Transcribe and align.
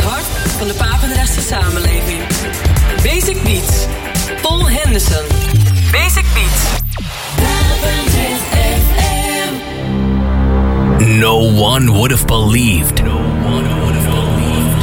het 0.00 0.10
hart 0.10 0.26
van 0.58 0.68
de 0.68 0.74
Papendrechtse 0.74 1.40
samenleving. 1.40 2.20
Basic 3.02 3.42
Beats. 3.42 3.86
Paul 4.42 4.68
Henderson. 4.68 5.24
Basic 5.92 6.24
Beats. 6.34 6.78
No 11.00 11.36
one 11.36 11.92
would 11.92 12.10
have 12.10 12.26
believed. 12.26 13.02
No 13.02 13.16
one 13.44 13.80
would 13.80 13.94
have 13.94 14.06
believed 14.06 14.76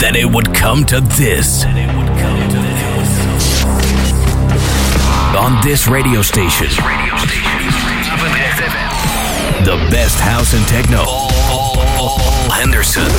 that 0.00 0.16
it 0.16 0.30
would 0.30 0.54
come 0.54 0.84
to 0.84 1.00
this. 1.00 1.64
On 5.36 5.60
this 5.62 5.88
radio 5.88 6.22
station. 6.22 6.66
The 9.64 9.76
best 9.90 10.20
house 10.20 10.54
and 10.54 10.66
techno. 10.68 11.31
Paul 11.74 12.18
Henderson. 12.50 13.10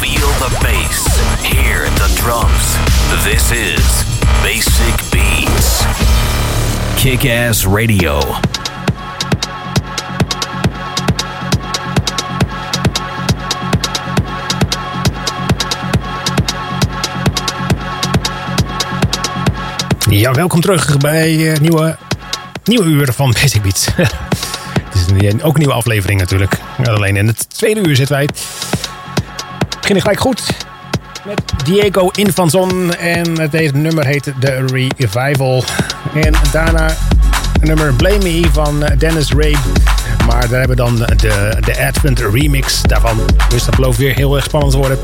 Feel 0.00 0.28
the 0.38 0.50
bass. 0.62 1.06
Hear 1.42 1.84
the 1.98 2.08
drums. 2.20 2.76
This 3.24 3.52
is 3.52 4.04
Basic 4.42 4.96
Beats. 5.10 5.84
Kick 6.96 7.24
Ass 7.24 7.66
Radio. 7.66 8.20
Ja, 20.10 20.32
welkom 20.32 20.60
terug 20.60 20.96
bij 20.96 21.34
uh, 21.34 21.58
nieuwe, 21.58 21.96
nieuwe 22.64 22.84
uur 22.84 23.12
van 23.12 23.32
Basic 23.32 23.62
Beats. 23.62 23.88
het 23.94 24.94
is 24.94 25.42
ook 25.42 25.52
een 25.52 25.58
nieuwe 25.58 25.74
aflevering 25.74 26.20
natuurlijk. 26.20 26.67
Alleen 26.84 27.16
in 27.16 27.26
het 27.26 27.50
tweede 27.50 27.80
uur 27.88 27.96
zitten 27.96 28.16
wij. 28.16 28.26
We 28.26 29.76
beginnen 29.80 30.02
gelijk 30.02 30.20
goed 30.20 30.42
met 31.24 31.42
Diego 31.64 32.08
Infanzon. 32.08 32.94
En 32.94 33.34
deze 33.50 33.76
nummer 33.76 34.06
heet 34.06 34.32
The 34.40 34.64
Revival. 34.66 35.64
En 36.14 36.34
daarna 36.52 36.88
een 37.60 37.66
nummer 37.66 37.94
Blame 37.94 38.22
Me 38.22 38.42
van 38.52 38.84
Dennis 38.98 39.32
Ray. 39.32 39.56
Maar 40.26 40.48
daar 40.48 40.58
hebben 40.58 40.76
dan 40.76 40.96
de, 40.96 41.56
de 41.64 41.86
Advent 41.86 42.18
remix 42.18 42.82
daarvan. 42.82 43.20
Dus 43.48 43.64
dat 43.64 43.76
belooft 43.76 43.98
weer 43.98 44.14
heel 44.14 44.36
erg 44.36 44.44
spannend 44.44 44.72
te 44.72 44.78
worden. 44.78 44.98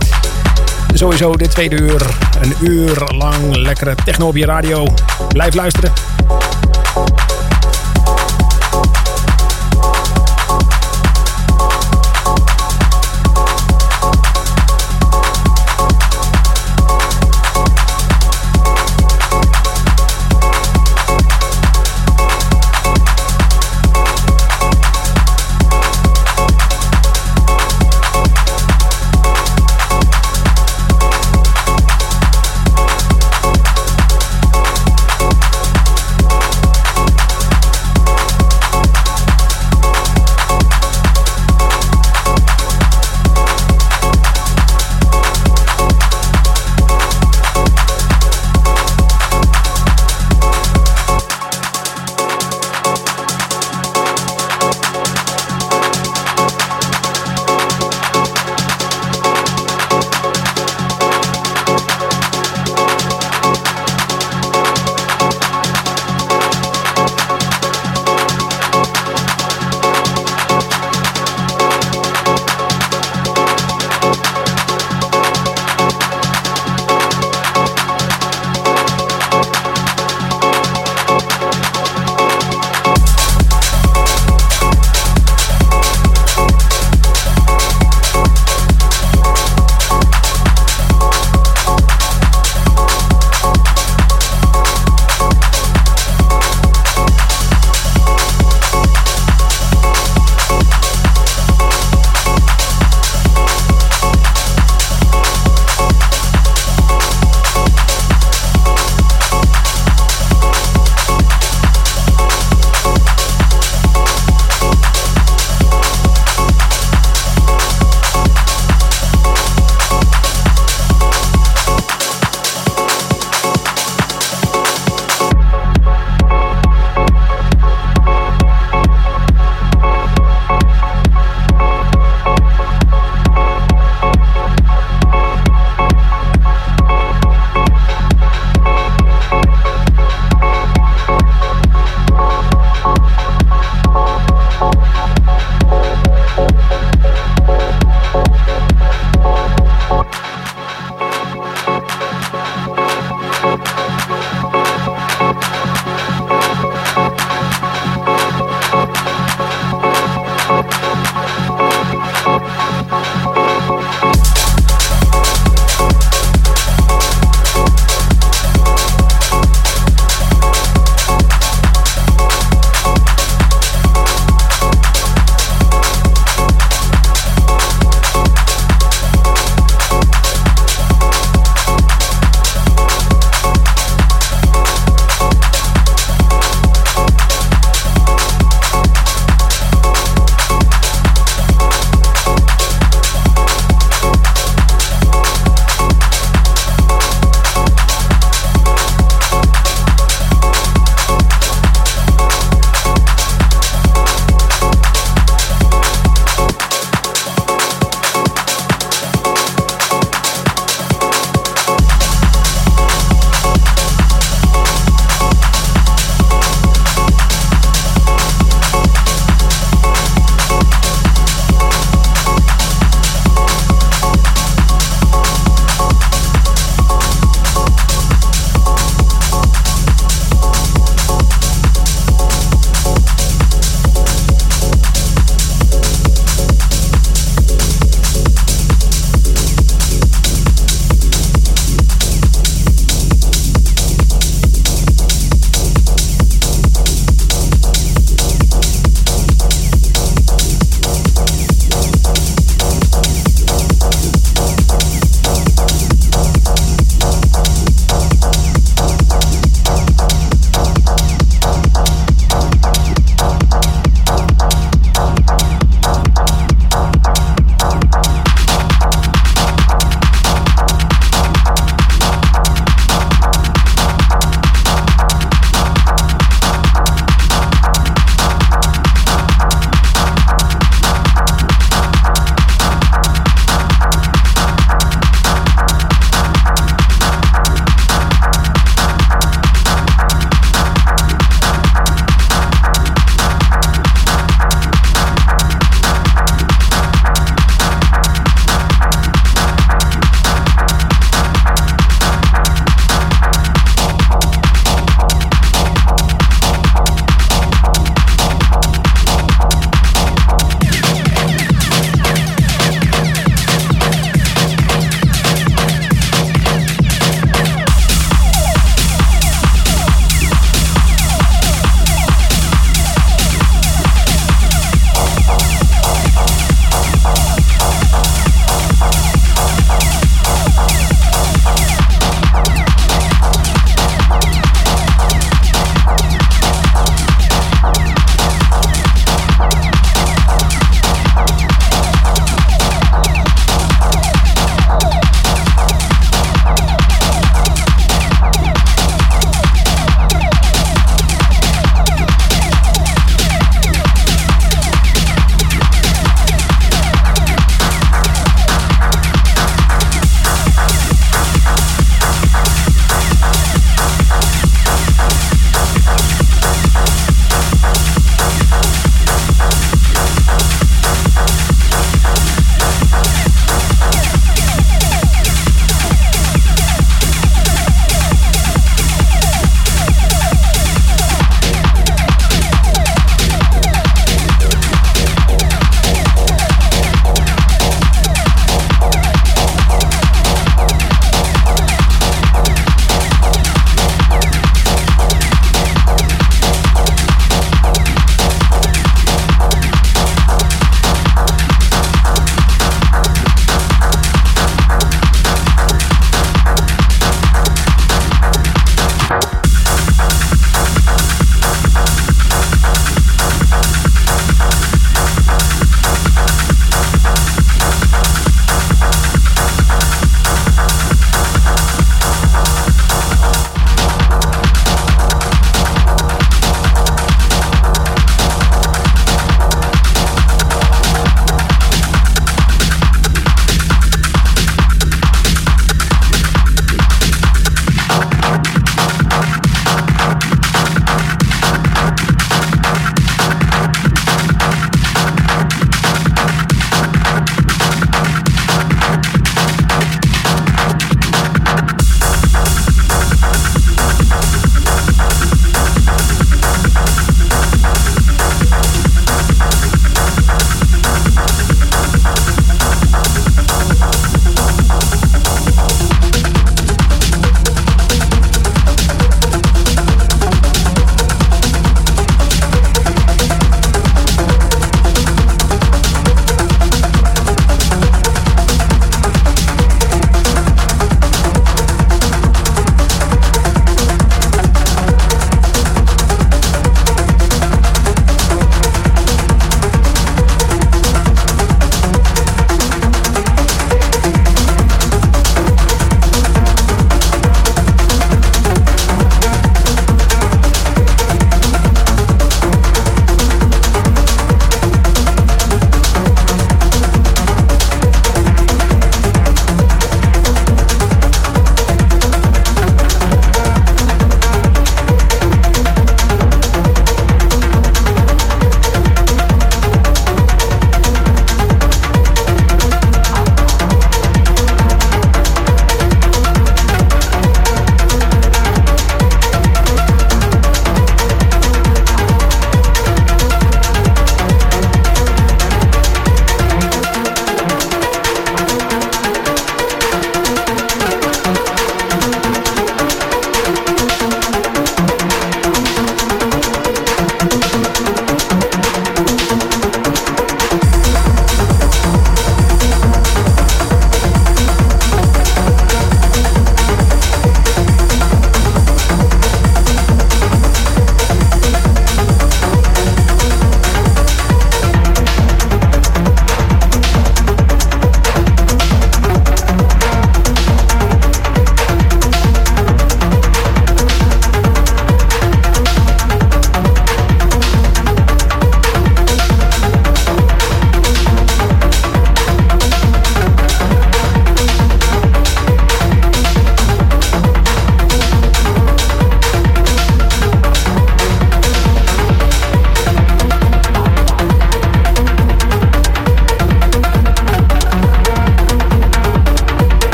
Sowieso 0.94 1.36
dit 1.36 1.50
tweede 1.50 1.80
uur, 1.80 2.06
een 2.40 2.54
uur 2.60 3.08
lang 3.16 3.56
lekkere 3.56 3.94
techno 4.04 4.26
op 4.26 4.36
je 4.36 4.44
radio. 4.44 4.94
Blijf 5.28 5.54
luisteren. 5.54 5.92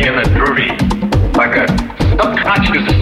inner 0.00 0.24
beauty, 0.32 0.70
like 1.36 1.56
a 1.56 1.66
subconscious 2.16 2.99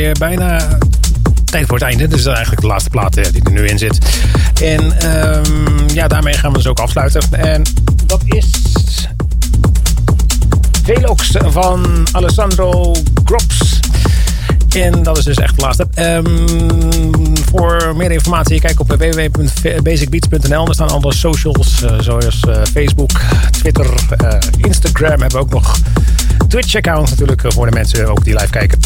Is 0.00 0.18
bijna 0.18 0.78
tijd 1.44 1.66
voor 1.66 1.74
het 1.74 1.84
einde. 1.84 2.08
Dus 2.08 2.26
eigenlijk 2.26 2.60
de 2.60 2.66
laatste 2.66 2.90
plaat 2.90 3.16
uh, 3.16 3.24
die 3.32 3.44
er 3.44 3.52
nu 3.52 3.66
in 3.66 3.78
zit. 3.78 3.98
En 4.62 5.10
um, 5.26 5.88
ja, 5.94 6.08
daarmee 6.08 6.34
gaan 6.34 6.50
we 6.50 6.56
dus 6.56 6.66
ook 6.66 6.78
afsluiten. 6.78 7.22
En 7.30 7.62
dat 8.06 8.22
is 8.24 8.46
Velox 10.82 11.30
van 11.44 12.06
Alessandro 12.12 12.94
Grops. 13.24 13.80
En 14.68 15.02
dat 15.02 15.18
is 15.18 15.24
dus 15.24 15.36
echt 15.36 15.56
de 15.56 15.62
laatste. 15.62 15.86
Um, 15.98 17.36
voor 17.50 17.92
meer 17.96 18.10
informatie 18.10 18.60
kijk 18.60 18.80
op 18.80 18.88
www.basicbeats.nl. 18.88 20.64
Daar 20.64 20.74
staan 20.74 20.90
alle 20.90 21.14
socials 21.14 21.82
uh, 21.82 21.98
zoals 22.00 22.40
uh, 22.48 22.62
Facebook, 22.72 23.10
Twitter, 23.50 23.86
uh, 24.22 24.38
Instagram. 24.56 25.20
Hebben 25.20 25.30
we 25.30 25.38
ook 25.38 25.50
nog 25.50 25.76
Twitch-account 26.48 27.10
natuurlijk 27.10 27.42
voor 27.46 27.66
de 27.66 27.72
mensen 27.72 28.08
ook 28.08 28.24
die 28.24 28.34
live 28.34 28.50
kijken. 28.50 28.78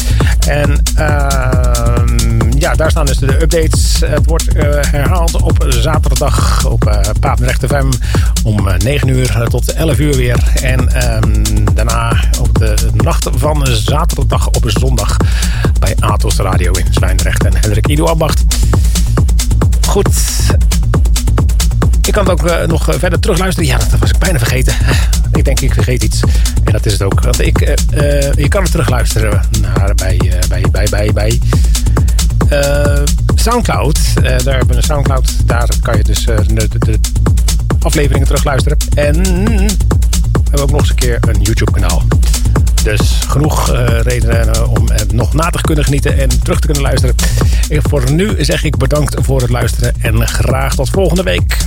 En 0.47 0.83
ehm, 0.95 2.57
ja, 2.57 2.73
daar 2.73 2.91
staan 2.91 3.05
dus 3.05 3.17
de 3.17 3.41
updates. 3.41 4.01
Het 4.05 4.25
wordt 4.25 4.45
herhaald 4.91 5.41
op 5.41 5.65
zaterdag 5.69 6.65
op 6.65 6.87
uh, 6.87 6.99
Papendrecht 7.19 7.65
FM 7.65 7.91
om 8.43 8.67
9 8.77 9.07
uur 9.07 9.45
tot 9.49 9.73
11 9.73 9.99
uur 9.99 10.15
weer. 10.15 10.43
En 10.61 10.79
um, 11.13 11.43
daarna 11.73 12.17
op 12.39 12.59
de 12.59 12.75
nacht 12.93 13.29
van 13.35 13.65
zaterdag 13.67 14.47
op 14.47 14.63
zondag 14.65 15.17
bij 15.79 15.95
Atos 15.99 16.35
Radio 16.35 16.71
in 16.71 16.85
Zwijndrecht 16.91 17.45
en 17.45 17.57
Hendrik 17.57 17.87
Ido 17.87 18.05
Ambacht. 18.05 18.43
Goed. 19.87 20.07
Je 22.01 22.11
kan 22.11 22.29
het 22.29 22.41
ook 22.41 22.67
nog 22.67 22.87
verder 22.97 23.19
terugluisteren. 23.19 23.69
Ja, 23.69 23.77
dat 23.77 23.99
was 23.99 24.09
ik 24.09 24.17
bijna 24.17 24.37
vergeten. 24.37 24.75
Ik 25.35 25.45
denk, 25.45 25.59
ik 25.59 25.73
vergeet 25.73 26.03
iets. 26.03 26.21
En 26.63 26.71
dat 26.71 26.85
is 26.85 26.91
het 26.91 27.01
ook. 27.01 27.21
Want 27.21 27.41
ik, 27.41 27.61
uh, 27.61 27.69
uh, 27.93 28.33
je 28.33 28.47
kan 28.47 28.61
het 28.61 28.71
terugluisteren 28.71 29.41
naar, 29.61 29.95
bij, 29.95 30.17
bij, 30.47 30.63
bij, 30.71 30.87
bij, 30.89 31.11
bij 31.13 31.39
Soundcloud. 33.35 33.99
daar 34.21 34.57
hebben 34.57 34.75
we 34.75 34.81
Soundcloud. 34.81 35.47
Daar 35.47 35.69
kan 35.81 35.97
je 35.97 36.03
dus 36.03 36.25
de, 36.25 36.99
afleveringen 37.79 38.25
terugluisteren. 38.25 38.77
En 38.95 39.23
we 39.23 40.41
hebben 40.43 40.61
ook 40.61 40.71
nog 40.71 40.79
eens 40.79 40.89
een 40.89 40.95
keer 40.95 41.19
een 41.27 41.41
YouTube 41.41 41.71
kanaal. 41.71 42.03
Dus 42.83 43.19
genoeg 43.27 43.71
redenen 44.01 44.69
om 44.69 44.87
nog 45.13 45.33
na 45.33 45.49
te 45.49 45.61
kunnen 45.61 45.83
genieten 45.83 46.17
en 46.19 46.41
terug 46.43 46.59
te 46.59 46.65
kunnen 46.65 46.83
luisteren. 46.83 47.15
En 47.69 47.81
voor 47.81 48.11
nu 48.11 48.43
zeg 48.43 48.63
ik 48.63 48.77
bedankt 48.77 49.15
voor 49.19 49.41
het 49.41 49.49
luisteren 49.49 49.93
en 50.01 50.27
graag 50.27 50.75
tot 50.75 50.89
volgende 50.89 51.23
week. 51.23 51.57